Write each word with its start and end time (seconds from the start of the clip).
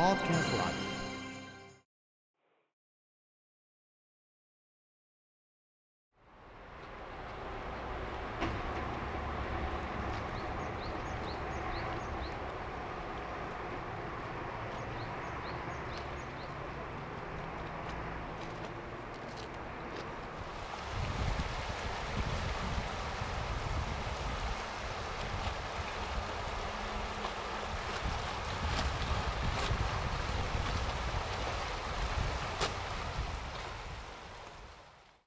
podcast 0.00 0.50
live. 0.56 0.99